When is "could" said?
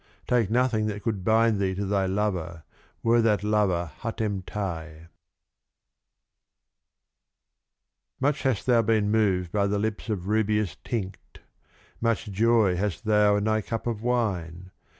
1.03-1.23